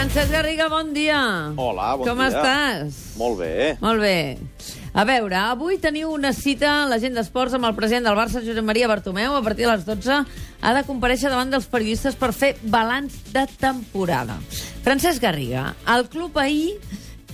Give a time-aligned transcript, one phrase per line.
[0.00, 1.52] Francesc Garriga, bon dia.
[1.60, 2.30] Hola, bon Com dia.
[2.30, 3.18] estàs?
[3.20, 3.76] Molt bé.
[3.82, 4.38] Molt bé.
[4.96, 8.64] A veure, avui teniu una cita a l'agent d'esports amb el president del Barça, Josep
[8.64, 9.36] Maria Bartomeu.
[9.36, 10.24] A partir de les 12
[10.62, 14.38] ha de compareixer davant dels periodistes per fer balanç de temporada.
[14.88, 16.78] Francesc Garriga, el club ahir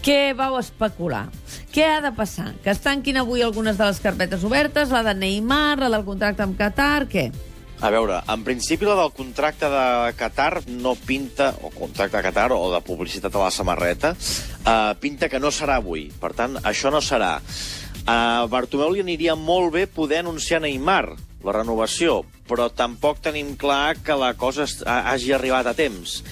[0.03, 1.29] què vau especular?
[1.71, 2.57] Què ha de passar?
[2.65, 6.43] Que es tanquin avui algunes de les carpetes obertes, la de Neymar, la del contracte
[6.43, 7.31] amb Qatar, què?
[7.77, 12.49] A veure, en principi la del contracte de Qatar no pinta, o contracte de Qatar
[12.57, 14.15] o de publicitat a la samarreta,
[14.65, 16.07] uh, pinta que no serà avui.
[16.21, 17.35] Per tant, això no serà.
[18.09, 23.99] A Bartomeu li aniria molt bé poder anunciar Neymar, la renovació, però tampoc tenim clar
[24.01, 26.23] que la cosa hagi arribat a temps.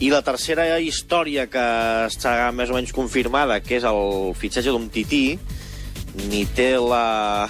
[0.00, 1.64] I la tercera història que
[2.10, 5.38] està més o menys confirmada, que és el fitxatge d'un tití,
[6.28, 7.48] ni té la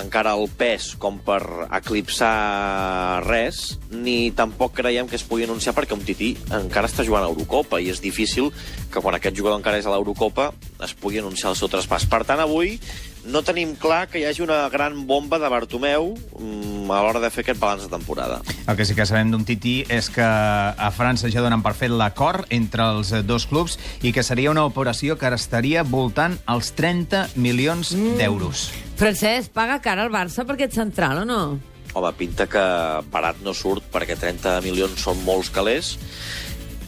[0.00, 1.40] encara el pes com per
[1.78, 7.26] eclipsar res, ni tampoc creiem que es pugui anunciar perquè un tití encara està jugant
[7.26, 8.50] a Eurocopa i és difícil
[8.90, 10.50] que quan aquest jugador encara és a l'Eurocopa
[10.84, 12.08] es pugui anunciar el seu traspàs.
[12.10, 12.78] Per tant, avui
[13.26, 17.30] no tenim clar que hi hagi una gran bomba de Bartomeu mm, a l'hora de
[17.32, 18.40] fer aquest balanç de temporada.
[18.68, 21.92] El que sí que sabem d'un Tití és que a França ja donen per fet
[21.92, 27.26] l'acord entre els dos clubs i que seria una operació que estaria voltant els 30
[27.36, 28.16] milions mm.
[28.20, 28.68] d'euros.
[29.00, 31.42] Francesc, paga cara al Barça per aquest central o no?
[31.94, 32.62] Home, pinta que
[33.10, 35.94] barat no surt perquè 30 milions són molts calés,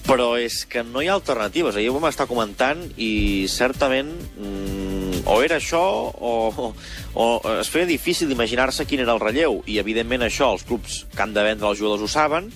[0.06, 1.76] però és que no hi ha alternatives.
[1.76, 4.85] Ahir ho vam estar comentant i certament mm,
[5.26, 5.82] o era això
[6.14, 6.72] o,
[7.14, 7.26] o,
[7.58, 11.34] es feia difícil d'imaginar-se quin era el relleu i evidentment això els clubs que han
[11.34, 12.50] de vendre els jugadors ho saben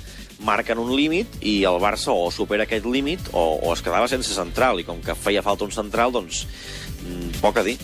[0.47, 4.33] marquen un límit i el Barça o supera aquest límit o, o es quedava sense
[4.35, 6.47] central i com que feia falta un central doncs
[7.05, 7.77] mm, poc a dir.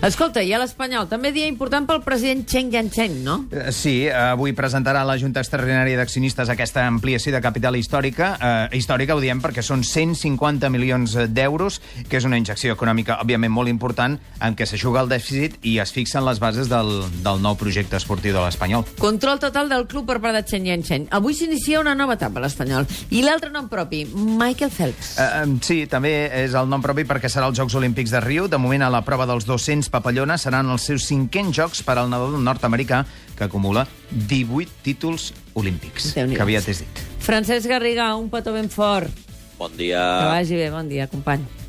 [0.00, 3.44] Escolta, i a l'Espanyol, també dia important pel president Cheng Yanchen, no?
[3.52, 8.32] Eh, Sí, avui presentarà la Junta Extraordinària d'Accionistes aquesta ampliació de capital històrica.
[8.38, 13.52] Eh, històrica ho diem perquè són 150 milions d'euros, que és una injecció econòmica, òbviament,
[13.52, 16.92] molt important, en què s'aixuga el dèficit i es fixen les bases del,
[17.24, 18.86] del nou projecte esportiu de l'Espanyol.
[19.02, 21.08] Control total del club per part de Chen Yanchen.
[21.10, 22.86] Avui s'inicia una nova etapa a l'Espanyol.
[23.10, 25.16] I l'altre nom propi, Michael Phelps.
[25.18, 26.14] Eh, eh, sí, també
[26.44, 28.48] és el nom propi perquè serà els Jocs Olímpics de Rio.
[28.48, 32.10] De moment, a la prova dels 200 papallones seran els seus cinquens jocs per al
[32.10, 33.02] nadador nord-americà,
[33.38, 36.12] que acumula 18 títols olímpics.
[36.14, 37.02] Que aviat és dit.
[37.22, 39.10] Francesc Garriga, un petó ben fort.
[39.58, 40.02] Bon dia.
[40.02, 41.61] Que vagi bé, bon dia, company.